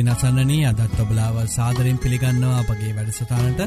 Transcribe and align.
ඉතින් 0.00 0.10
අසන්නනී 0.10 0.64
අදත් 0.64 0.98
ඔබලාව 0.98 1.36
සාදරෙන් 1.46 1.98
පිළිගන්නවා 1.98 2.60
අපගේ 2.60 2.92
වැඩසටානට 2.96 3.60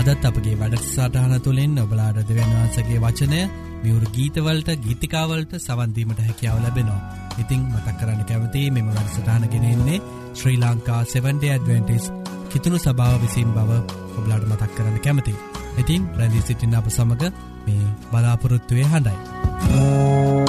අදත් 0.00 0.24
අපගේ 0.24 0.54
වැඩසාටහන 0.54 1.34
තුළින් 1.40 1.74
ඔබලාඩ 1.76 2.18
දෙවන්වහන්සගේ 2.20 3.00
වචනය 3.00 3.40
මියවරු 3.82 4.06
ගීතවලට 4.08 4.70
ගීතිකාවලට 4.78 5.56
සවන්දීමට 5.58 6.20
හැකියාව 6.20 6.60
ලැබෙනවා. 6.60 7.00
ඉතිං 7.38 7.66
මතක් 7.66 7.96
කරන්න 7.96 8.22
කැවති 8.22 8.62
මෙම 8.70 8.88
වැඩසටානගෙනෙන්නේ 8.88 9.98
ශ්‍රී 10.34 10.56
ලංකා 10.58 11.02
7ඩ 11.08 11.44
ඇඩවෙන්ටිස් 11.48 12.06
කිතුුණු 12.50 12.78
සභාව 12.78 13.20
විසින් 13.20 13.50
බව 13.50 13.82
ඔබ්ලාඩ 14.14 14.46
මතක් 14.46 14.72
කරන්න 14.76 14.98
කැමති. 15.00 15.34
ඉතින් 15.76 16.08
ප්‍රැදිී 16.08 16.46
සිටින්න 16.46 16.78
අප 16.78 16.88
සමඟ 16.88 17.30
මේ 17.66 17.92
බලාපොරොත්තුවය 18.10 18.86
හඬයි. 18.86 20.43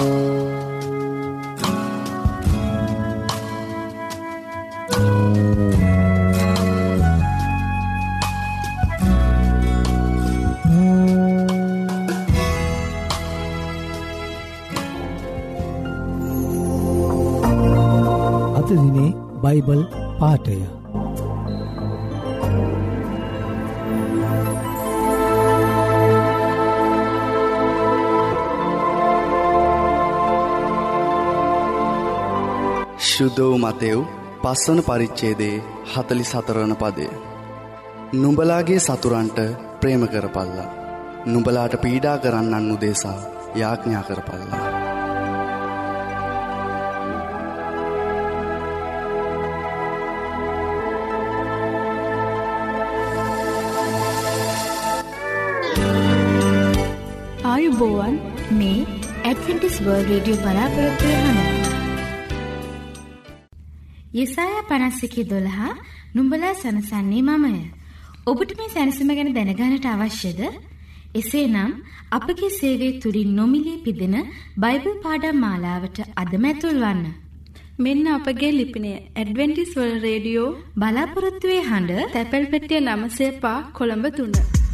බයිබල් 19.56 19.82
පාටය 20.20 20.56
ශුද්ධෝ 33.08 33.58
මතෙව් 33.58 34.00
පස්වන 34.44 34.80
පරිච්චේදේ 34.82 35.56
හතලි 35.94 36.24
සතරණ 36.24 36.76
පදය. 36.76 37.08
නුඹලාගේ 38.14 38.80
සතුරන්ට 38.80 39.40
ප්‍රේම 39.82 40.04
කරපල්ලා. 40.08 40.70
නුඹලාට 41.26 41.82
පීඩා 41.84 42.18
කරන්නන් 42.18 42.74
උදේසා 42.76 43.20
යාඥා 43.56 44.04
කරපල්ලා. 44.04 44.75
ආයුබෝවන් 57.86 58.16
මේ 58.60 58.78
ඇඩවෙන්ටිස් 59.24 59.76
වර්ල් 59.86 60.06
රේඩියෝ 60.10 60.44
බලාපොරොත්තුවය 60.44 61.16
හන. 61.24 61.38
යෙසාය 64.14 64.54
පනස්සිකි 64.70 65.24
දොළහා 65.32 65.74
නුම්ඹලා 66.16 66.54
සනසන්නේ 66.54 67.24
මමය. 67.30 67.54
ඔබට 68.28 68.52
මේ 68.60 68.70
සැනසම 68.70 69.12
ගැන 69.12 69.30
දැනගානට 69.38 69.88
අවශ්‍යද? 69.88 70.42
එසේ 71.16 71.46
නම් 71.48 71.72
අපගේ 72.12 72.52
සේවේ 72.60 72.92
තුරින් 73.00 73.32
නොමිලේ 73.36 73.84
පිදෙන 73.86 74.18
බයිබල් 74.58 74.98
පාඩම් 75.06 75.40
මාලාවට 75.46 76.04
අදමැතුල් 76.16 76.78
වන්න. 76.84 77.06
මෙන්න 77.80 78.06
අපගේ 78.18 78.54
ලිපිනය 78.60 78.94
ඇඩවෙන්ටිස් 78.96 79.74
වල් 79.78 79.96
රේඩියෝ 80.02 80.52
බලාපොරොත්තුවේ 80.76 81.64
හඬ 81.70 82.14
තැපැල් 82.14 82.52
පෙටිය 82.54 82.86
නමසේ 82.86 83.34
පා 83.44 83.60
කොළඹ 83.80 84.08
තුන්න. 84.20 84.65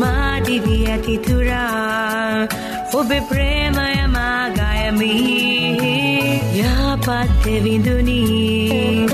මාදිවී 0.00 0.84
ඇතිතුරා 0.86 2.48
ඔබේ 2.94 3.20
ප්‍රේමය 3.22 4.06
මාගයමි 4.08 5.10
යාපත්ත 6.56 7.44
විඳුනී 7.64 9.06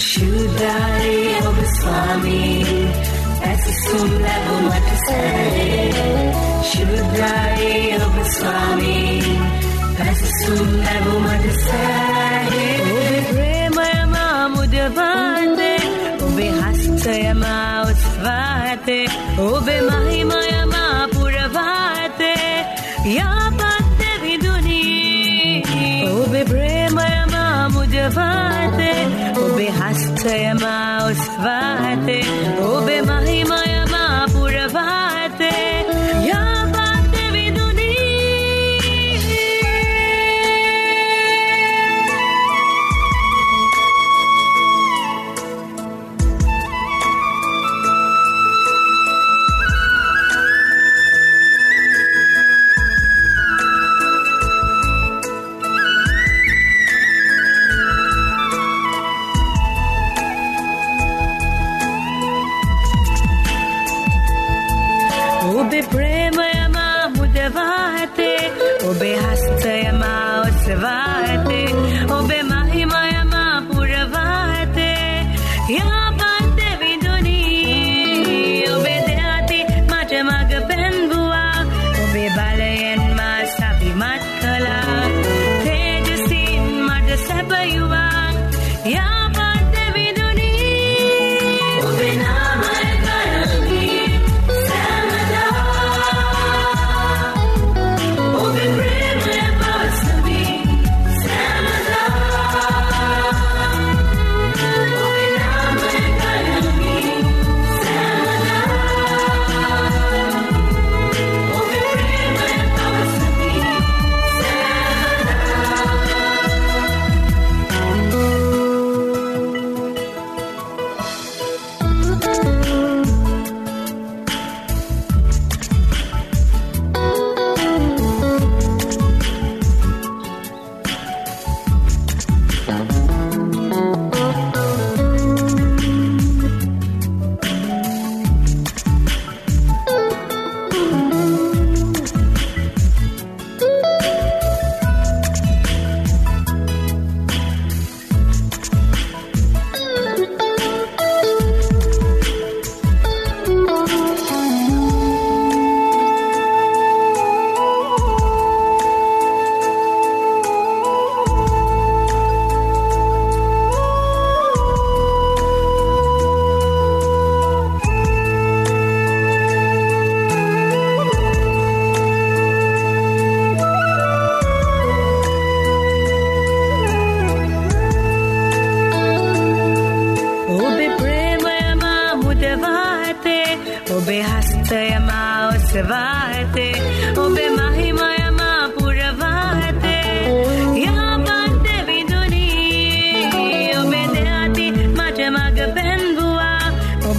ශුද්ධාරේ 0.00 1.36
ඔබ 1.46 1.62
ස්වාමී 1.76 2.82
ඇසිසුම් 3.44 4.10
ලැබුමට 4.22 4.90
සැරේ 5.04 6.29
ශුද්ධායේ 6.62 7.96
ඔබ 7.98 8.16
ස්වාමී 8.28 9.38
ඇසිසුම් 10.00 10.68
ලැබුමට 10.78 11.46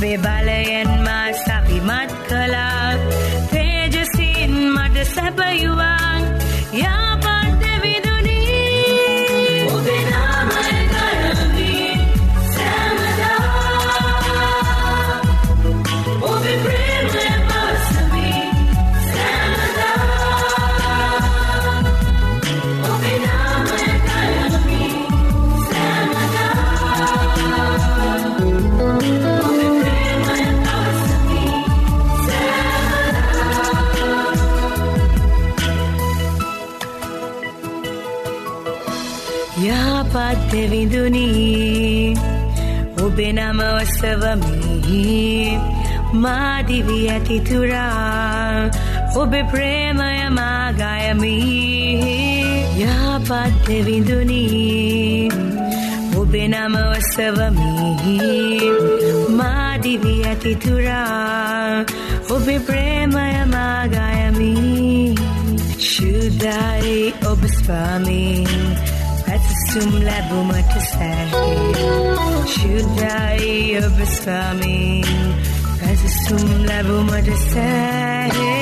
ඔබේ 0.02 0.18
බලයෙන් 0.18 0.90
මා 1.04 1.28
සවිමත් 1.36 2.14
කලා 2.30 2.94
තේජසින් 3.52 4.54
මට 4.68 5.06
සැබයුවන් 5.06 6.24
යාප 6.74 7.31
තෙවිඳුනි 40.52 42.14
ඔබේ 43.04 43.32
නම 43.34 43.60
ඔස්සවමෙහි 43.66 45.04
මාදිවි 46.16 46.98
ඇතිතුරා 47.10 48.68
ඔබේ 49.16 49.44
ප්‍රේමය 49.46 50.18
මාගයමි 50.32 51.32
යහපත් 52.82 53.32
තෙවිඳුනි 53.66 54.44
ඔබේ 56.18 56.48
නම 56.50 56.76
ඔස්සවමෙහි 56.84 58.20
මාදිවි 59.34 60.16
ඇතිතුරා 60.26 61.86
ඔබේ 62.30 62.62
ප්‍රේමය 62.62 63.30
මාගයමි 63.48 64.54
ශුද්ධාරි 65.90 66.98
ඔබ 67.28 67.42
ස්වාමී 67.56 68.91
jumlah 69.72 70.22
sakit 70.28 71.32
Shudai 72.44 73.80
obesfami 73.80 75.00
Kasih 75.80 76.16
jumlah 76.28 76.82
bumat 76.84 77.28
sakit 77.56 78.61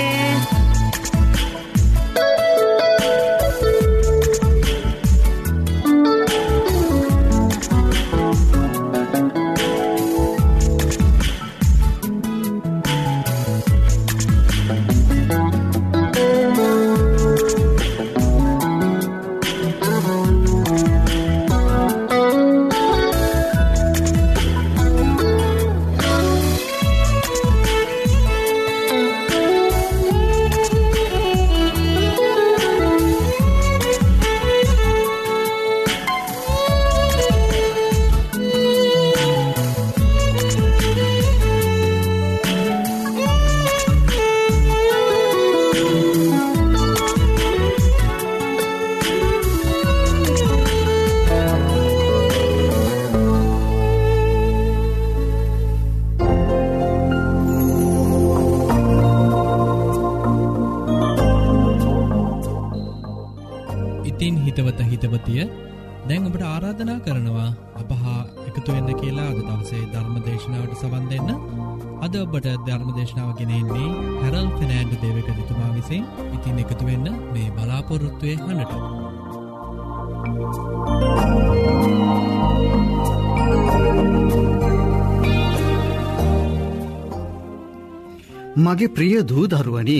මගේ 88.69 88.88
ප්‍රිය 88.88 89.15
දූදරුවනි 89.23 89.99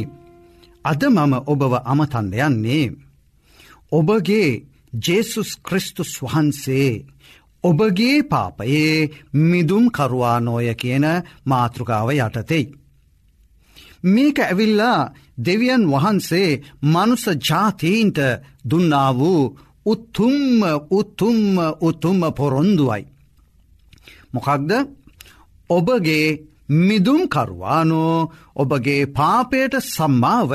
අද 0.86 1.02
මම 1.06 1.34
ඔබව 1.46 1.74
අමතන්න 1.84 2.34
යන්නේ. 2.40 2.96
ඔබගේ 3.92 4.50
ජේසුස් 4.96 5.52
ක්‍රිස්තුස් 5.58 6.12
වහන්සේ 6.22 7.06
ඔබගේ 7.64 8.18
පාපයේ 8.24 9.10
මිදුම් 9.44 9.86
කරුවානෝය 9.90 10.70
කියන 10.76 11.06
මාතෘකාව 11.46 12.10
යටතෙයි. 12.12 12.72
මේක 14.06 14.38
ඇවිල්ලා 14.42 15.12
දෙවියන් 15.38 15.84
වහන්සේ 15.86 16.60
මනුස 16.84 17.26
ජාතීන්ට 17.40 18.20
දුන්නා 18.64 19.12
වූ 19.14 19.42
උත්තුම්ම 19.86 20.62
උත්තුම්ම 20.92 21.58
උතුම්ම 21.82 22.22
පොරොන්දුවයි. 22.34 23.04
මොකක්ද 24.34 24.72
ඔබගේ 25.70 26.49
මිදුම්කරුවානෝ 26.70 28.30
ඔබගේ 28.56 29.04
පාපයට 29.08 29.74
සම්මාව 29.86 30.52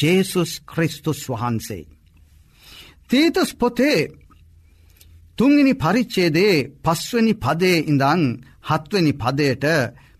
ජේසුස් 0.00 0.52
ක්‍රිස්තුස් 0.66 1.20
වහන්සේ. 1.28 1.84
තීතස් 3.10 3.50
පොතේ 3.54 4.00
තුන්ගනි 5.38 5.74
පරිච්චේදේ 5.74 6.56
පස්වනි 6.84 7.34
පදේ 7.34 7.78
ඉඳං 7.82 8.22
හත්වනි 8.68 9.12
පදයට 9.12 9.64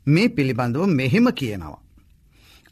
මේ 0.07 0.29
පිළිබඳව 0.29 0.87
මෙහෙම 0.89 1.27
කියනවා. 1.33 1.83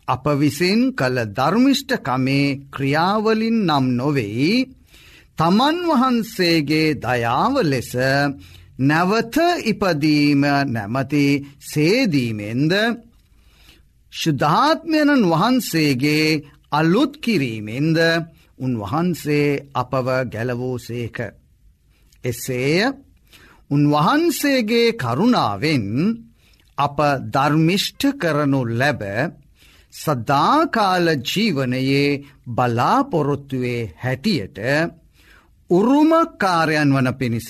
අප 0.08 0.24
විසින් 0.34 0.80
කළ 0.92 1.18
ධර්මිෂ්ඨකමේ 1.28 2.58
ක්‍රියාවලින් 2.70 3.58
නම් 3.66 3.86
නොවෙයි 3.96 4.54
තමන් 5.38 5.78
වහන්සේගේ 5.90 6.96
දයාව 6.96 7.54
ලෙස 7.64 7.92
නැවත 8.78 9.36
ඉපදීම 9.64 10.42
නැමති 10.66 11.26
සේදීමෙන්ද 11.62 12.72
ශුද්ධාත්මයණන් 14.12 15.24
වහන්සේගේ 15.24 16.42
අලුත් 16.72 17.16
කිරීමෙන්ද 17.18 17.98
උන්වහන්සේ 18.58 19.48
අපව 19.74 20.08
ගැලවූ 20.26 20.78
සේක. 20.78 21.18
එසේය 22.24 22.92
උන්වහන්සේගේ 23.70 24.92
කරුණාවෙන් 24.94 25.86
අප 26.78 26.98
ධර්මිෂ්ඨ 27.26 28.06
කරනු 28.14 28.60
ලැබ 28.70 29.02
සදාකාල 29.94 31.06
ජීවනයේ 31.22 32.22
බලාපොරොත්තුවේ 32.46 33.92
හැටියට 33.96 34.58
උරුමකාරයන් 35.70 36.90
වන 36.92 37.08
පිණිස. 37.14 37.48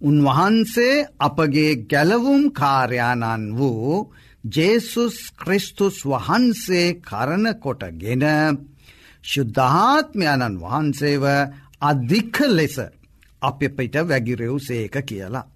උන්වහන්සේ 0.00 1.06
අපගේ 1.18 1.72
ගැලවුම් 1.86 2.42
කාර්යාණන් 2.52 3.44
වූ 3.54 4.12
ජේසුස් 4.46 5.16
ක්‍රිස්තුස් 5.34 5.96
වහන්සේ 6.04 6.86
කරනකොටගෙන 7.00 8.24
ශුද්ධාත්මයණන් 9.24 10.56
වහන්සේව 10.58 11.24
අධික්ක 11.80 12.36
ලෙස 12.48 12.76
අප 13.42 13.60
පිට 13.70 13.94
වැගිරෙව් 14.02 14.56
සේක 14.58 14.96
කියලා. 15.02 15.50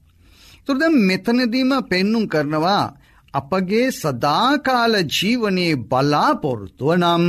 තුරද 0.66 0.82
මෙතනදීම 1.00 1.72
පෙන්නුම් 1.84 2.24
කරනවා 2.26 2.84
අපගේ 3.34 3.86
සදාකාල 3.92 4.94
ජීවනයේ 5.08 5.80
බලාපොරොත්තුව 5.82 6.90
නම් 6.94 7.24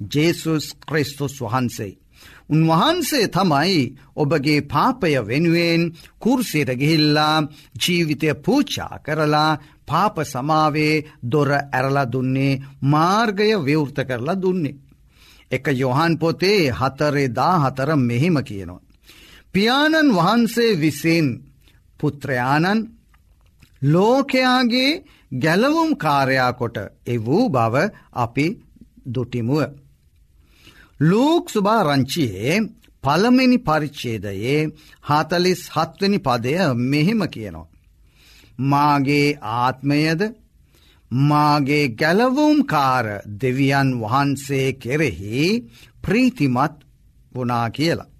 ජේසුස් 0.00 0.66
ක්‍රිස්තුස් 0.80 1.34
වහන්සේ. 1.40 1.98
උන්වහන්සේ 2.48 3.28
තමයි 3.28 3.80
ඔබගේ 4.16 4.60
පාපය 4.64 5.12
වෙනුවෙන් 5.20 5.82
කුර්සියට 6.18 6.70
ගිහිල්ලා 6.72 7.36
ජීවිතය 7.76 8.28
පූචා 8.36 8.94
කරලා 8.98 9.58
පාප 9.86 10.16
සමාවේ 10.24 11.04
දොර 11.24 11.50
ඇරලා 11.52 12.10
දුන්නේ 12.12 12.60
මාර්ගය 12.82 13.48
ව්‍යවෘත 13.58 13.98
කරලා 14.04 14.40
දුන්නේ. 14.42 14.78
එක 15.50 15.66
යොහන් 15.72 16.12
පොතේ 16.18 16.72
හතරේ 16.72 17.28
දා 17.30 17.54
හතර 17.60 17.90
මෙහෙම 17.98 18.36
කියනවා. 18.40 18.86
පියාණන් 19.52 20.14
වහන්සේ 20.14 20.72
විසින් 20.74 21.26
පුත්‍රයාණන් 22.00 22.86
ලෝකයාගේ 23.84 25.02
ගැලවුම් 25.32 25.90
කාරයාකොට 25.96 26.76
එවූ 27.06 27.44
බව 27.48 27.74
අපි 28.14 28.46
දුටිමුව. 29.06 29.85
ලූක් 31.00 31.50
සුභාරංචියයේ 31.50 32.56
පළමෙනි 33.04 33.58
පරිච්චේදයේ 33.58 34.60
හතලිස් 35.02 35.62
හත්වනි 35.70 36.18
පදය 36.18 36.54
මෙහෙම 36.84 37.22
කියනවා. 37.28 37.68
මාගේ 38.60 39.38
ආත්මයද 39.54 40.20
මාගේ 41.10 41.86
ගැලවුම්කාර 41.90 43.06
දෙවියන් 43.40 43.88
වහන්සේ 44.00 44.68
කෙරෙහි 44.74 45.64
ප්‍රීතිමත් 46.02 46.76
වනා 47.34 47.68
කියලා. 47.70 48.12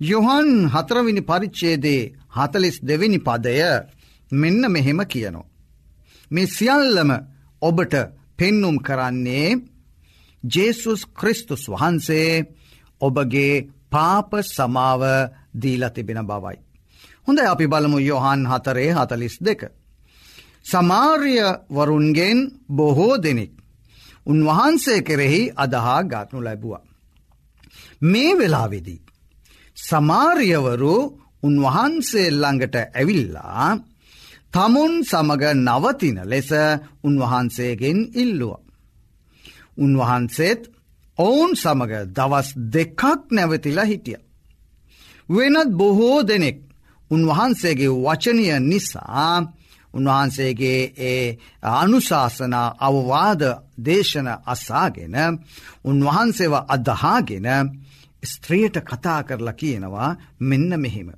යොහන් 0.00 0.50
හතරවිනි 0.66 1.22
පරිච්චේදේ 1.22 2.12
හතලිස් 2.30 2.76
දෙවිනි 2.82 3.18
පදය 3.18 3.56
මෙන්න 4.32 4.62
මෙහෙම 4.68 5.00
කියනවා. 5.06 5.50
මේ 6.30 6.46
සියල්ලම 6.48 7.10
ඔබට 7.62 7.94
පෙන්නුම් 8.38 8.76
කරන්නේ 8.78 9.48
ජේසුස් 10.44 11.00
ක්‍රිස්තුස් 11.08 11.62
වහන්සේ 11.68 12.46
ඔබගේ 13.00 13.66
පාප 13.90 14.30
සමාව 14.44 15.02
දීලා 15.54 15.90
තිබෙන 15.90 16.22
බවයි. 16.22 16.58
හොඳ 17.26 17.38
අපි 17.44 17.66
බලමු 17.66 17.98
යොහන් 18.00 18.40
හතරේ 18.46 18.90
හතලිස් 18.92 19.36
දෙක. 19.40 19.60
සමාර්ය 20.64 21.36
වරුන්ගෙන් 21.68 22.38
බොහෝ 22.68 23.16
දෙනෙක්. 23.16 23.52
උන්වහන්සේ 24.26 25.02
කෙරෙහි 25.02 25.42
අදහා 25.56 26.00
ගාත්නු 26.04 26.38
ලැබුවා. 26.40 26.84
මේ 28.02 28.32
වෙලාවෙදී. 28.34 29.02
සමාරියවරු 29.76 30.94
උන්වහන්සේ 31.42 32.28
ළඟට 32.32 32.76
ඇවිල්ලා 32.90 33.68
තමුන් 34.52 34.92
සමග 35.02 35.42
නවතින 35.58 36.18
ලෙස 36.24 36.50
උන්වහන්සේගෙන් 37.02 37.98
ඉල්ලුව. 38.14 38.67
උන්වහන්සේත් 39.78 40.62
ඔවුන් 41.18 41.52
සමඟ 41.54 41.94
දවස් 42.08 42.48
දෙකක් 42.66 43.02
නැවතිලා 43.30 43.84
හිටිය. 43.84 44.18
වෙනත් 45.28 45.70
බොහෝ 45.72 46.18
දෙනෙක් 46.22 46.58
උන්වහන්සේගේ 47.10 47.96
වචනය 47.96 48.44
නිසා 48.62 49.34
උන්වහන්සේගේ 49.94 50.80
ඒ 51.02 51.38
අනුශාසනා 51.74 52.68
අවවාද 52.78 53.42
දේශන 53.84 54.28
අසාගෙන 54.46 55.16
උන්වහන්සේව 55.84 56.54
අදහාගෙන 56.66 57.48
ස්ත්‍රියට 58.22 58.76
කතා 58.80 59.20
කරලා 59.22 59.52
කියනවා 59.52 60.10
මෙන්න 60.40 60.72
මෙහෙම. 60.76 61.10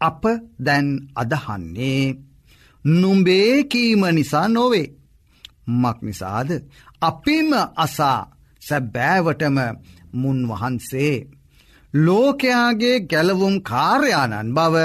අප 0.00 0.22
දැන් 0.58 0.88
අදහන්නේ 1.16 2.02
නුම්බේකීම 2.84 4.02
නිසා 4.10 4.48
නොවේ. 4.48 4.88
මක් 5.72 5.98
නිසාද 6.02 6.50
අපිම 7.02 7.50
අසා 7.76 8.20
සැබෑවටම 8.62 9.56
මුන් 10.12 10.38
වහන්සේ. 10.48 11.16
ලෝකයාගේ 11.94 12.96
ගැලවුම් 13.02 13.56
කාර්යාණන් 13.62 14.54
බව 14.54 14.76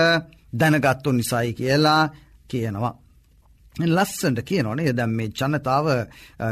දැනගත්තු 0.53 1.09
නිසයි 1.11 1.53
කියලා 1.53 2.03
කියනවා. 2.47 2.93
ලස්සට 3.87 4.39
කියනවන 4.43 4.79
එදැම් 4.81 5.11
මේ 5.11 5.29
ජනතාව 5.31 5.87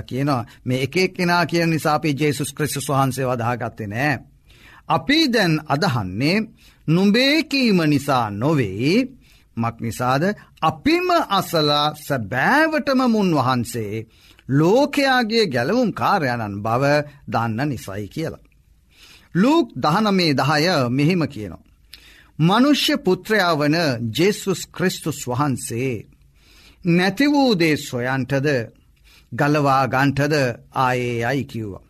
කියනවා 0.08 0.46
මේ 0.66 0.84
එකෙක් 0.84 1.14
කෙනා 1.14 1.44
කියන 1.46 1.70
නිසාපි 1.70 2.10
ජේසුස් 2.14 2.54
ක්‍රිස්තුස් 2.54 2.90
වහන්සේ 2.90 3.26
වදාගත්තේ 3.26 3.88
නෑ. 3.88 4.16
අපි 4.88 5.20
දැන් 5.34 5.54
අදහන්නේ 5.68 6.38
නුඹේකීම 6.88 7.80
නිසා 7.86 8.26
නොවෙයි 8.32 8.96
මක් 9.58 9.76
නිසාද 9.82 10.24
අපිම 10.62 11.10
අසලා 11.30 11.88
සැබෑවටම 11.98 13.02
මුන් 13.08 13.30
වහන්සේ 13.36 13.94
ලෝකයාගේ 14.50 15.46
ගැලවුම් 15.46 15.92
කාරයණන් 15.92 16.62
බව 16.62 16.84
දන්න 17.28 17.70
නිසයි 17.70 18.08
කියලා. 18.08 18.44
ලූක් 19.36 19.68
දහනමේ 19.76 20.34
දහය 20.34 20.90
මෙහෙම 20.90 21.22
කියනවා. 21.28 21.66
මනුෂ්‍ය 22.40 22.96
පුත්‍රයා 22.98 23.54
වන 23.56 23.76
ජෙසුස් 24.12 24.62
ක්‍රිස්තුස් 24.68 25.20
වහන්සේ 25.28 26.06
නැති 26.86 27.26
වූදේ 27.28 27.76
සොයන්ටද 27.80 28.48
ගලවා 29.32 29.84
ගන්ටද 29.88 30.36
ආයේ 30.76 31.26
අයි 31.26 31.44
කිව්වා. 31.44 31.84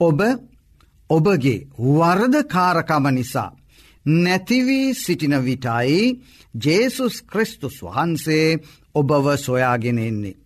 ඔබ 0.00 0.20
ඔබගේ 1.10 1.66
වරදකාරකම 1.78 3.06
නිසා 3.10 3.56
නැතිවී 4.06 4.94
සිටින 4.94 5.36
විටයි 5.44 6.22
ජේසුස් 6.64 7.16
ක්‍රිස්තුස් 7.22 7.76
වහන්සේ 7.82 8.58
ඔබව 8.94 9.26
සොයාගෙන 9.38 9.98
එන්නේ. 9.98 10.45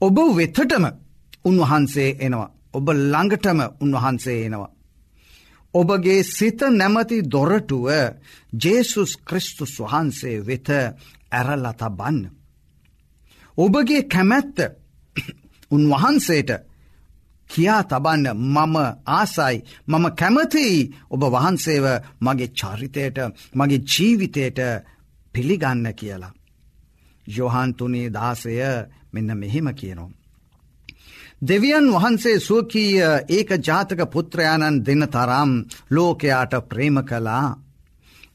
ඔබ 0.00 0.16
වෙතටම 0.36 0.84
උන්වහන්සේ 1.44 2.16
එනවා. 2.20 2.50
ඔබ 2.72 2.86
ළඟටම 2.90 3.60
උන්වහන්සේ 3.80 4.38
එනවා. 4.46 4.70
ඔබගේ 5.74 6.22
සිත 6.26 6.60
නැමති 6.70 7.18
දොරටුව 7.24 7.86
ජේසුස් 8.52 9.12
ක්‍රිස්තුස් 9.18 9.74
වහන්සේ 9.80 10.36
වෙත 10.40 10.68
ඇරලත 11.30 11.82
බන්න. 11.90 12.18
ඔබගේ 13.58 14.02
කැමැත්ත 14.04 14.58
උන්වහන්සේට 15.74 16.50
කියා 17.50 17.82
තබන්න 17.82 18.26
මම 18.46 18.76
ආසයි 19.08 19.56
මම 19.88 20.04
කැමතියි 20.12 20.90
ඔබ 21.10 21.22
වහන්සේව 21.32 21.86
මගේ 22.20 22.52
චරිතයට 22.52 23.18
මගේ 23.54 23.84
ජීවිතයට 23.86 24.60
පිළිගන්න 25.34 25.86
කියලා. 25.94 26.32
යොහන්තුනේ 27.28 28.08
දාසය 28.10 28.54
මෙන්න 29.12 29.30
මෙහෙම 29.34 29.68
කියනවා. 29.72 30.10
දෙවියන් 31.42 31.86
වහන්සේ 31.92 32.38
සුවකීය 32.38 33.02
ඒක 33.28 33.50
ජාතක 33.58 34.00
පුත්‍රයාණන් 34.12 34.84
දෙන 34.86 35.02
තරම් 35.06 35.50
ලෝකයාට 35.90 36.54
ප්‍රේම 36.68 36.96
කලා. 37.02 37.46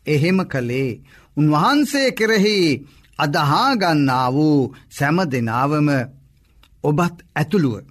එහෙම 0.05 0.39
කළේ 0.45 0.99
උන්වහන්සේ 1.37 2.09
කෙරෙහි 2.11 2.57
අදහාගන්නා 3.19 4.27
වූ 4.33 4.75
සැම 4.89 5.17
දෙනාවම 5.25 5.89
ඔබත් 6.83 7.15
ඇතුළුව. 7.35 7.85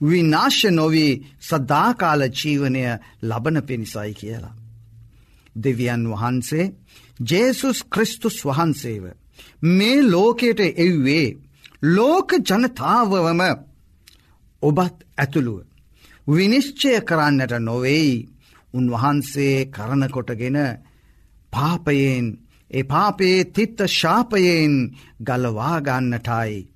විනාශ්‍ය 0.00 0.70
නොවී 0.70 1.12
සදාකාල 1.40 2.22
ජීවනය 2.30 2.82
ලබන 3.22 3.56
පිණිසයි 3.62 4.12
කියලා. 4.14 4.56
දෙවියන් 5.56 6.02
වහන්සේ 6.10 6.72
ජේසුස් 7.20 7.78
ක්‍රිස්තුස් 7.84 8.36
වහන්සේව 8.44 9.04
මේ 9.62 10.02
ලෝකයට 10.04 10.60
එව්වේ 10.76 11.36
ලෝක 11.88 12.30
ජනතාවවම 12.40 13.42
ඔබත් 14.62 14.96
ඇතුළුව. 15.16 15.62
විනිශ්චය 16.26 17.00
කරන්නට 17.00 17.52
නොවෙයි 17.60 18.28
උන්වහන්සේ 18.74 19.66
කරනකොටගෙන 19.66 20.58
පාපයෙන් 21.52 22.26
ඒ 22.70 22.84
පාපේ 22.84 23.44
තිත්ත 23.46 23.78
ශාපයෙන් 23.90 24.74
ගලවාගන්නටයි. 25.20 26.68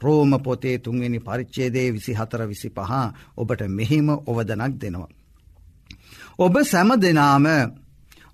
රෝම 0.00 0.32
පොතේ 0.38 0.78
තුන්වෙනි 0.78 1.20
පරිච්චේදේ 1.20 1.88
විසි 1.90 2.12
හතර 2.12 2.42
විසි 2.44 2.68
පහ 2.70 2.92
ඔබට 3.36 3.60
මෙහිම 3.68 4.08
ඔවදනක් 4.08 4.74
දෙනවා. 4.74 5.10
ඔබ 6.38 6.54
සැම 6.62 6.90
දෙනාම 6.96 7.46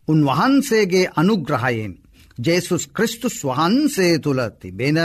උන්වහන්සේගේ 0.08 1.12
අනුග්‍රහයෙන් 1.16 2.01
ජේසුස් 2.44 2.84
ක්‍රිස්තුස් 2.88 3.36
වහන්සේ 3.44 4.18
තුළ 4.18 4.40
තිබෙන 4.60 4.98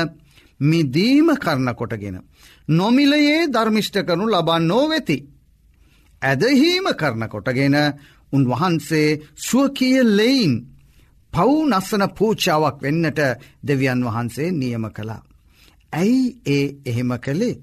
මිදීම 0.59 1.27
කරන 1.35 1.69
කොටගෙන. 1.75 2.17
නොමිලයේ 2.69 3.47
ධර්මිෂ්ට 3.47 3.97
කරනු 4.05 4.25
ලබන්නෝ 4.27 4.89
වෙති. 4.89 5.17
ඇදහීම 6.21 6.87
කරන 6.95 7.23
කොටගෙන 7.29 7.75
උන්වහන්සේ 8.33 9.19
සුවකිය 9.37 9.99
ලෙයින් 10.09 10.53
පව් 11.33 11.49
නස්සන 11.69 12.03
පූචාවක් 12.09 12.81
වෙන්නට 12.81 13.19
දෙවියන් 13.63 14.01
වහන්සේ 14.03 14.51
නියම 14.51 14.85
කළා. 14.89 15.21
ඇයි 15.93 16.41
ඒ 16.47 16.65
එහෙම 16.85 17.11
කළේ. 17.19 17.61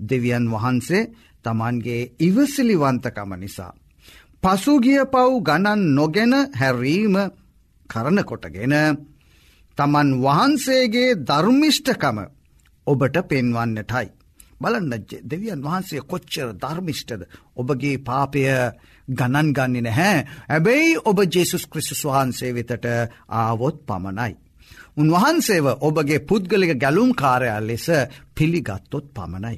දෙවියන් 0.00 0.44
වහන්සේ 0.50 1.10
තමන්ගේ 1.44 2.10
ඉවසිලිවන්තකම 2.18 3.30
නිසා. 3.34 3.72
පසුගිය 4.42 5.02
පව් 5.04 5.30
ගණන් 5.42 5.82
නොගෙන 5.94 6.32
හැරීම 6.52 7.16
කරනකොටගෙන 7.94 8.74
තමන් 9.78 10.10
වහන්සේගේ 10.20 11.16
ධර්මිෂ්ඨකම 11.22 12.18
ඔබට 12.86 13.16
පෙන්වන්නටයි. 13.24 14.06
බලන්න 14.60 14.92
දෙවියන් 15.24 15.62
වහන්සේ 15.62 16.02
කොච්චර 16.02 16.48
ධර්මිෂ්ටද 16.56 17.22
ඔබගේ 17.56 17.98
පාපය 18.00 18.44
ගණන් 19.08 19.52
ගන්නේ 19.52 19.82
නැහැ 19.82 20.24
ඇබැයි 20.48 20.96
ඔබ 21.04 21.18
ජේසුස් 21.26 21.66
ක්‍රිස්තුස් 21.66 22.04
වහන්සේ 22.04 22.52
වෙතට 22.52 22.86
ආවොත් 23.34 23.76
පමණයි. 23.84 24.32
උන්වහන්සේව 24.96 25.66
ඔබගේ 25.80 26.20
පුද්ගලික 26.22 26.72
ගැලුම් 26.76 27.12
කාරයල් 27.14 27.64
ලෙස 27.64 27.86
පිළිගත්තොත් 28.32 29.06
පමණයි. 29.10 29.56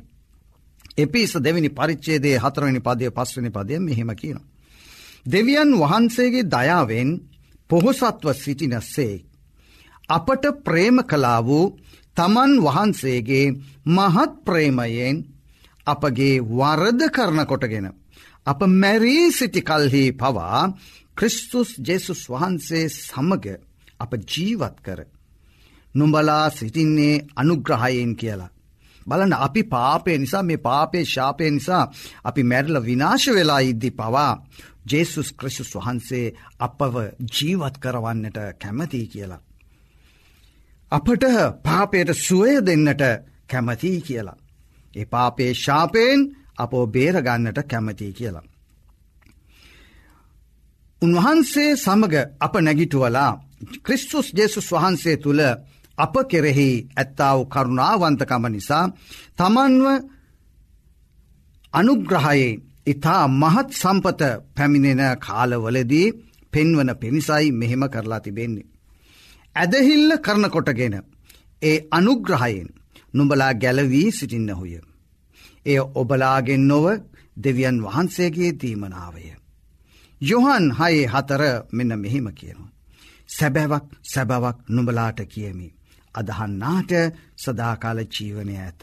එපිස 0.97 1.33
දෙවිනි 1.38 1.70
පරිච්චේදේ 1.70 2.37
හතරවනි 2.38 2.81
පදය 2.81 3.11
පස්වනි 3.11 3.51
පදය 3.51 3.79
මෙහෙම 3.81 4.11
කියන. 4.14 4.38
දෙවියන් 5.27 5.70
වහන්සේගේ 5.75 6.49
දයාවෙන් 6.49 7.11
පොහොසත්ව 7.70 8.29
සිටිනස්සේ. 8.35 9.24
අපට 10.09 10.44
ප්‍රේම 10.64 10.96
කලා 11.02 11.40
වූ 11.42 11.74
තමන් 12.16 12.52
වහන්සේගේ 12.62 13.55
මහත් 13.87 14.33
ප්‍රේමයෙන් 14.44 15.16
අපගේ 15.87 16.42
වරද 16.50 17.00
කරන 17.11 17.40
කොටගෙන. 17.44 17.87
අප 18.46 18.61
මැරී 18.72 19.33
සිටි 19.33 19.61
කල්හි 19.61 20.05
පවා 20.12 20.62
ක්‍රිස්තුස් 21.16 21.70
ජෙසුස් 21.79 22.22
වහන්සේ 22.29 22.87
සමග 22.90 23.44
අප 24.00 24.12
ජීවත් 24.24 24.76
කර. 24.81 25.00
නුඹලා 25.94 26.50
සිටින්නේ 26.50 27.24
අනුග්‍රහයෙන් 27.37 28.12
කියලා. 28.16 28.55
බලන්න 29.07 29.35
අපි 29.37 29.62
පාපය 29.64 30.18
නිසා 30.18 30.42
මේ 30.42 30.57
පාපේ 30.59 31.05
ශාපය 31.05 31.50
නිසා 31.50 31.85
අපි 32.24 32.42
මැරල 32.42 32.76
විනාශ 32.81 33.29
වෙලා 33.29 33.61
ඉද්දි 33.62 33.90
පවා 33.90 34.33
ජේසුස් 34.87 35.29
ක්‍රෂුස් 35.33 35.70
වහන්සේ 35.77 36.35
අපව 36.59 36.94
ජීවත් 37.31 37.77
කරවන්නට 37.79 38.38
කැමතියි 38.59 39.07
කියලා. 39.07 39.42
අපට 40.92 41.25
පාපයට 41.62 42.11
සුවය 42.16 42.53
දෙන්නට 42.61 43.03
කැමතියි 43.49 44.01
කියලා. 44.01 44.37
ඒ 44.94 45.07
පාපේ 45.07 45.53
ශාපයෙන් 45.55 46.20
අපෝ 46.59 46.87
බේරගන්නට 46.88 47.59
කැමතියි 47.64 48.12
කියලා. 48.12 48.46
උන්වහන්සේ 51.03 51.77
සමග 51.77 52.14
අප 52.40 52.55
නැගිටුවලා 52.57 53.33
ක්‍රිස්තුස් 53.83 54.27
ජේසුස් 54.33 54.68
වහන්සේ 54.72 55.16
තුළ 55.16 55.42
අප 55.99 56.14
කෙරෙහි 56.29 56.70
ඇත්තාව 56.94 57.38
කරුණාවන්තකම 57.46 58.44
නිසා 58.49 58.85
තමන්ව 59.37 59.87
අනුග්‍රහයේ 61.75 62.51
ඉතා 62.87 63.25
මහත් 63.33 63.68
සම්පත 63.72 64.22
පැමිණෙන 64.57 65.03
කාලවලදී 65.18 66.09
පෙන්වන 66.53 66.90
පිණිසයි 66.94 67.46
මෙහෙම 67.53 67.83
කරලා 67.88 68.20
තිබෙන්නේ. 68.20 68.70
ඇදහිල්ල 69.57 70.11
කරන 70.18 70.44
කොටගෙන 70.51 70.94
ඒ 71.62 71.79
අනුග්‍රහයෙන් 71.90 72.68
නුඹලා 73.14 73.53
ගැලවී 73.55 74.09
සිටින්නහුය. 74.12 74.75
එය 75.66 75.79
ඔබලාගෙන් 75.94 76.64
නොව 76.64 76.87
දෙවියන් 77.37 77.79
වහන්සේගේ 77.85 78.53
දීමනාවය. 78.61 79.25
යොහන් 80.20 80.66
හයේ 80.72 81.07
හතර 81.07 81.42
මෙන්න 81.72 81.92
මෙහෙම 81.96 82.29
කියනවා. 82.33 82.75
සැබැවක් 83.29 83.87
සැබවක් 84.05 84.59
නුඹලාට 84.68 85.20
කියමි. 85.25 85.68
අදහන්නාට 86.14 86.92
සදාකාල 87.37 87.99
ජීවනය 88.07 88.55
ඇත. 88.59 88.83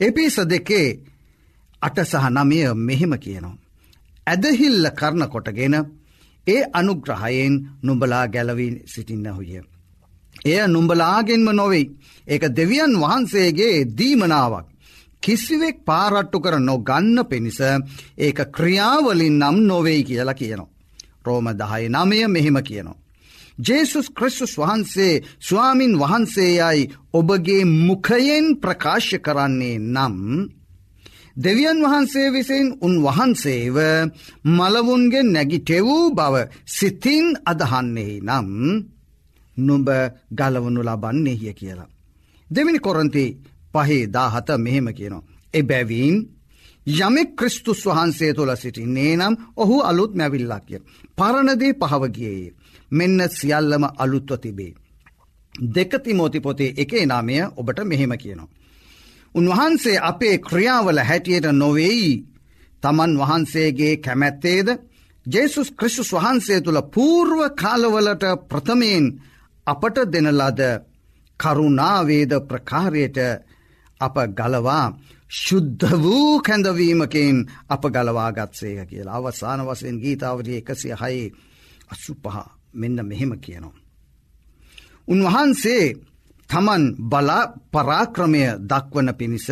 එපිස 0.00 0.36
දෙකේ 0.48 0.88
අට 1.82 1.98
සහ 2.02 2.26
නමය 2.30 2.58
මෙහෙම 2.78 3.12
කියනවා. 3.16 3.58
ඇදහිල්ල 4.26 4.86
කරන 4.90 5.22
කොටගෙන 5.28 5.76
ඒ 6.46 6.62
අනුග්‍රහයෙන් 6.72 7.54
නුඹලා 7.82 8.26
ගැලවී 8.26 8.72
සිටින්නහුය. 8.86 9.62
එය 10.44 10.60
නුඹලාගෙන්ම 10.66 11.48
නොවෙයි. 11.52 11.90
ඒක 12.26 12.44
දෙවියන් 12.50 12.92
වහන්සේගේ 12.94 13.76
දීමනාවක්. 13.98 14.66
කිසිවෙක් 15.22 15.78
පාරට්ටු 15.84 16.38
කර 16.40 16.54
නොගන්න 16.60 17.16
පිණිස 17.24 17.60
ඒක 18.18 18.38
ක්‍රියාවලින් 18.48 19.36
නම් 19.38 19.56
නොවෙයි 19.62 20.04
කියලා 20.04 20.34
කියනවා. 20.34 20.72
රෝම 21.24 21.46
දහය 21.52 21.84
නමය 21.88 22.18
මෙහෙම 22.26 22.58
කියනවා. 22.62 23.00
ජේසුස් 23.58 24.06
ක්‍රිස්තුස් 24.10 24.54
වහන්සේ 24.58 25.22
ස්වාමින් 25.40 25.94
වහන්සේයයි 25.98 26.90
ඔබගේ 27.12 27.64
මුඛයෙන් 27.64 28.46
ප්‍රකාශ 28.56 29.12
කරන්නේ 29.18 29.76
නම් 29.78 30.16
දෙවියන් 31.36 31.78
වහන්සේ 31.82 32.28
විසින් 32.30 32.66
උන්වහන්සේව 32.80 33.76
මලවුන්ගේ 34.46 35.22
නැගිටෙවූ 35.24 36.04
බව 36.10 36.34
සිතින් 36.66 37.26
අදහන්නේ 37.44 38.14
නම් 38.20 38.48
නුඹ 39.56 39.88
ගලවනු 40.30 40.80
ලබන්නේහිය 40.82 41.52
කියලා. 41.52 41.88
දෙවිනි 42.50 42.78
කොරන්ති 42.78 43.24
පහේ 43.74 44.02
දාහත 44.08 44.48
මෙහෙම 44.58 44.88
කියනවා. 44.90 45.26
එබැවීන් 45.54 46.16
යමෙක් 46.86 47.30
ක්‍රිස්තුස් 47.36 47.80
වහන්සේ 47.86 48.32
තුළ 48.34 48.52
සිටින්නේ 48.56 49.16
නම් 49.16 49.34
ඔහු 49.56 49.76
අලුත් 49.82 50.12
මැවිල්ලක් 50.14 50.64
කිය. 50.66 50.80
පරණදේ 51.16 51.72
පහවගියයේ. 51.74 52.54
මෙන්න 52.90 53.20
සියල්ලම 53.30 53.84
අලුත්ව 53.96 54.38
තිබේ. 54.38 54.74
දෙකතිමෝති 55.74 56.40
පොතේ 56.40 56.74
එකේ 56.76 57.04
නාමය 57.06 57.34
ඔබට 57.56 57.78
මෙහෙම 57.84 58.12
කියනවා. 58.18 58.48
උන්වහන්සේ 59.34 59.98
අපේ 60.02 60.38
ක්‍රියාවල 60.40 60.98
හැටියට 61.00 61.46
නොවෙයි. 61.52 62.24
තමන් 62.82 63.12
වහන්සේගේ 63.18 63.96
කැමැත්තේද? 63.96 64.68
ජේසුස් 65.26 65.70
ක්‍රිස්ුස් 65.72 66.12
වහන්සේ 66.12 66.60
තුළ 66.60 66.80
පූර්ව 66.94 67.40
කාලවලට 67.54 68.24
ප්‍රථමයෙන් 68.48 69.06
අපට 69.66 69.96
දෙනලද 70.12 70.60
කරුණාවේද 71.40 72.32
ප්‍රකාරයට 72.42 73.18
අප 74.00 74.16
ගලවා 74.30 74.86
ශුද්ධ 75.30 75.92
වූ 75.94 76.40
කැඳවීමකින් 76.40 77.36
අප 77.68 77.82
ගලවාගත්සේක 77.86 78.88
කියලා. 78.88 79.16
අවසාන 79.16 79.60
වසයෙන් 79.60 79.96
ගීතාවරිය 79.98 80.56
එකසිය 80.56 80.94
හයි 80.94 81.32
අසු 81.88 82.14
පහ 82.14 82.36
මෙන්න 82.72 82.98
මෙහෙම 83.02 83.32
කියනවා. 83.36 83.80
උන්වහන්සේ 85.08 85.84
තමන් 86.50 86.84
බලා 87.02 87.42
පරාක්‍රමය 87.72 88.42
දක්වන 88.62 89.08
පිණිස. 89.14 89.48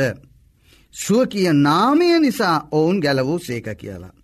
සුවකිය 0.94 1.52
නාමය 1.56 2.08
නිසා 2.18 2.56
ඔවුන් 2.70 2.98
ගැලවූ 3.00 3.38
සේක 3.38 3.68
කියලා. 3.76 4.14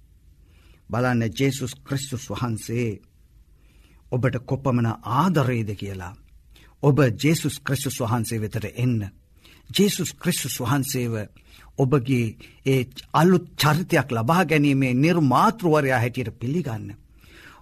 බලන්න 0.90 1.22
ජේසුස් 1.30 1.72
ක්‍රිස්තුස් 1.78 2.24
වහන්සේ 2.30 2.90
ඔබට 4.12 4.36
කොපමන 4.46 4.88
ආදරේද 5.12 5.70
කියලා. 5.74 6.14
ඔබ 6.82 6.98
ජේසුස් 7.22 7.56
ක්‍රිස්තුස් 7.60 8.00
වහන්සේ 8.00 8.40
වෙතට 8.40 8.66
එන්න. 8.74 9.00
ජේසුස් 9.70 10.10
ක්‍රිස්තුස් 10.14 10.60
වහන්සේව 10.60 11.14
ඔබගේ 11.78 12.36
ඒ 12.66 12.82
අලුත් 13.12 13.46
චරිතයක් 13.56 14.08
ලබා 14.12 14.44
ගැනීමේ 14.44 14.94
නිර්මාතෘවරයා 14.94 16.00
හැටියට 16.00 16.38
පිළිගන්න. 16.38 16.96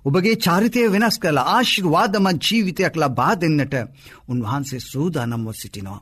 ඔබගේ 0.04 0.36
චරිතය 0.36 0.82
වෙනස් 0.88 1.16
කළ 1.18 1.38
ආශිර්වාදම 1.46 2.26
ජීවිතයක් 2.38 2.94
ලබා 2.96 3.34
දෙන්නට 3.36 3.74
උන්වහන්සේ 4.28 4.80
සූදානම්ව 4.82 5.48
සිටිනවා. 5.52 6.00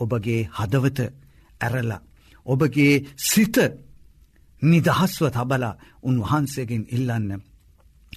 ඔබගේ 0.00 0.48
හදවත 0.50 0.98
ඇරල. 1.60 1.92
ඔබගේ 2.46 2.94
සිත 3.24 3.56
නිදහස්ව 4.62 5.24
තබල 5.28 5.64
උන්වහන්සේගෙන් 6.02 6.84
ඉල්ලන්න. 6.88 7.30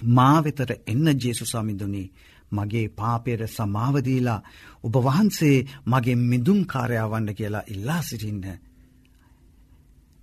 මා 0.08 0.36
වෙතට 0.40 0.70
එන්න 0.86 1.06
ජේසු 1.16 1.44
සමිඳුනී 1.44 2.12
මගේ 2.52 2.88
පාපයට 2.90 3.42
සමාවදීලා 3.48 4.44
ඔබ 4.84 4.94
වහන්සේ 4.98 5.56
මගේ 5.86 6.22
මිදුම් 6.22 6.60
කාරයාවන්න 6.64 7.28
කියලා 7.30 7.68
ඉල්ලා 7.68 8.02
සිටින්න. 8.02 8.44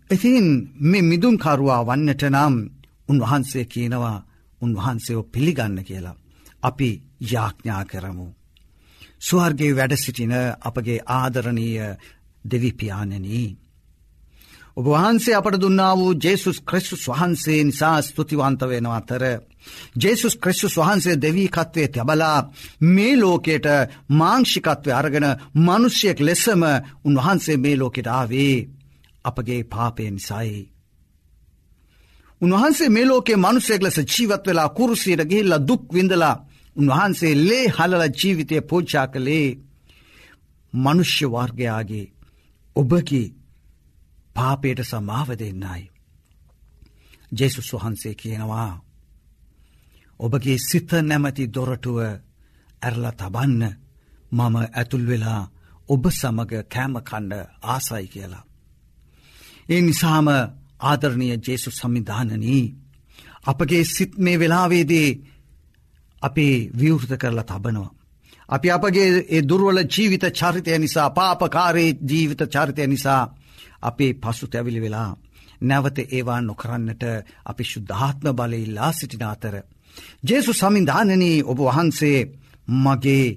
ඉතින් 0.09 0.47
මේ 0.81 1.03
මිදුම්කරුවා 1.03 1.81
වන්නට 1.81 2.23
නම් 2.29 2.55
උන්වහන්සේ 3.09 3.65
කියනවා 3.65 4.17
උන්වහන්සේෝ 4.61 5.23
පිළිගන්න 5.25 5.83
කියලා. 5.83 6.15
අපි 6.63 6.89
යාඥා 7.31 7.83
කරමු. 7.85 8.27
ස්වර්ගේ 9.19 9.75
වැඩ 9.75 9.95
සිටින 9.95 10.33
අපගේ 10.61 10.99
ආදරණීය 11.07 11.89
දෙවිපාණනී. 12.45 13.57
ඔබ 14.77 14.85
වහන්සේ 14.87 15.35
අපට 15.35 15.59
දුන්නා 15.59 15.93
වූ 15.97 16.11
ජේසුස් 16.15 16.61
ක්‍රිස්තුස් 16.61 17.03
වහන්සේ 17.07 17.63
නිසා 17.63 18.01
ස්තුතිවන්ත 18.01 18.61
වෙනවා 18.63 18.97
අතර. 18.97 19.23
ජේසුස් 19.95 20.35
ක්‍රිස්තුස් 20.37 20.77
වහන්සේ 20.77 21.21
දෙවීකත්වය 21.21 21.87
තැබලා 21.87 22.37
මේ 22.87 23.15
ලෝකයට 23.17 23.67
මාංෂිකත්වය 24.09 24.91
අරගෙන 24.91 25.27
මනුෂ්‍යයෙක් 25.55 26.19
ලෙසම 26.19 26.61
උන්වහන්සේ 27.05 27.57
මේ 27.57 27.77
ලෝකෙට 27.77 28.07
ආවේ 28.09 28.57
අපගේ 29.25 29.63
පාපය 29.65 30.11
නිසයි. 30.11 30.70
උන්වහන්සේ 32.41 32.89
මේ 32.89 33.05
ලෝකේ 33.05 33.37
මනුස්සෙක් 33.37 33.81
ලෙස 33.83 33.97
ජීවත් 34.05 34.43
වෙලා 34.47 34.69
කුරුසියට 34.69 35.21
ගිහිල්ල 35.29 35.53
දුක් 35.67 35.83
විඳලා 35.93 36.35
උන්වහන්සේ 36.75 37.33
ලේ 37.39 37.65
හලල 37.69 38.03
ජීවිතය 38.11 38.55
පෝච්චා 38.61 39.07
කළේ 39.07 39.47
මනුෂ්‍ය 40.73 41.25
වර්ගයාගේ 41.27 42.11
ඔබගේ 42.75 43.33
පාපයට 44.35 44.79
සමාව 44.81 45.29
දෙන්නයි. 45.31 45.83
ජෙසුස් 47.31 47.69
වහන්සේ 47.73 48.15
කියනවා. 48.15 48.81
ඔබගේ 50.19 50.57
සිත 50.59 50.91
නැමති 51.01 51.43
දොරටුව 51.47 51.97
ඇරල 52.81 53.05
තබන්න 53.11 53.63
මම 54.31 54.55
ඇතුල් 54.71 55.05
වෙලා 55.07 55.43
ඔබ 55.89 56.03
සමග 56.11 56.51
කෑමකණ්ඩ 56.65 57.33
ආසයි 57.63 58.07
කියලා. 58.07 58.45
ඒ 59.69 59.81
නිසාම 59.81 60.27
ආදරණය 60.81 61.27
ජේසු 61.39 61.69
සම්මිධානනී. 61.71 62.65
අපගේ 63.43 63.83
සිත් 63.85 64.13
මේ 64.17 64.39
වෙලාවේදේ 64.39 65.09
අපේ 66.21 66.55
විවෘත 66.73 67.11
කරලා 67.17 67.43
තබනවා. 67.45 67.91
අපි 68.49 68.67
අපගේ 68.69 69.09
ඒ 69.27 69.41
දුර්වල 69.41 69.79
ජීවිත 69.87 70.25
චරිතය 70.31 70.77
නිසා 70.77 71.09
පාපකාරයේ 71.11 71.97
ජීවිත 72.03 72.41
චරිතය 72.47 72.87
නිසා 72.87 73.21
අපේ 73.81 74.13
පසු 74.15 74.45
තැවිලි 74.47 74.81
වෙලා. 74.81 75.11
නැවත 75.61 75.97
ඒවා 76.07 76.41
නොකරන්නට 76.41 77.03
අපි 77.45 77.63
ශුද්ධාත්ම 77.63 78.27
බලඉල්ලා 78.33 78.91
සිටින 78.91 79.25
අතර. 79.25 79.55
ජේසු 80.23 80.51
සමින්ධානනී 80.53 81.43
ඔබ 81.43 81.59
වහන්සේ 81.59 82.19
මගේ 82.77 83.27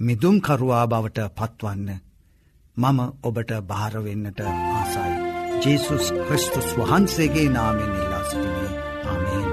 මිදුම්කරුවා 0.00 0.86
බවට 0.86 1.18
පත්වන්න. 1.30 1.88
මම 2.76 2.98
ඔබට 3.22 3.50
භාරවෙන්නට 3.62 4.40
ආසයි. 4.40 5.23
ජේසුස් 5.64 6.12
ක්‍රිස්තුස් 6.28 6.68
වහන්සේගේ 6.78 7.48
නාමෙන් 7.48 7.92
ඉල්ලා 7.92 8.24
සිටිනේ 8.30 8.70
ආමේන්. 9.04 9.46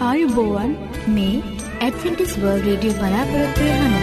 ආයුබෝවන් 0.00 0.76
මේ 1.08 1.36
ඇඩ්ෆිටිස් 1.80 2.36
වර්ල් 2.36 2.60
රේඩියෝ 2.66 2.98
බලාපොරොත්වය 2.98 3.70
හන. 3.78 3.94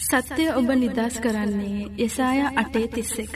සත්‍යය 0.00 0.50
ඔබ 0.54 0.74
නිදස් 0.76 1.22
කරන්නේ 1.22 1.88
යසාය 2.00 2.44
අටේ 2.56 2.86
තිස්ස 2.88 3.16
එක. 3.18 3.34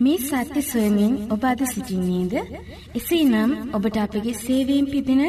මේ 0.00 0.18
සත්‍ය 0.20 0.60
සොයමින් 0.62 1.12
ඔබ 1.30 1.42
අද 1.44 1.60
සිසිින්නේද. 1.64 2.34
එසේ 2.94 3.24
නම් 3.24 3.50
ඔබට 3.76 3.96
අපගේ 3.96 4.34
සේවීම් 4.36 4.86
පිදින 4.92 5.22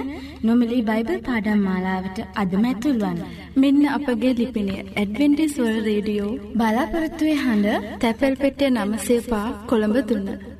නොමලි 0.43 0.79
බයිබල් 0.81 1.19
පාඩම් 1.27 1.59
මාලාවට 1.61 2.17
අදමැතුල්වන්. 2.35 3.19
මෙන්න 3.55 3.83
අපගේ 3.89 4.33
ලිපිනය 4.33 4.75
ඇඩවෙන්ටිස්වල් 4.77 5.75
රේඩියෝ 5.87 6.31
බලාපොරොත්තුවය 6.59 7.35
හඬ 7.43 7.91
තැපැල් 8.01 8.35
පෙටිය 8.35 8.71
නමසේපා 8.71 9.47
කොළඹ 9.69 9.97
තුන්න. 10.09 10.50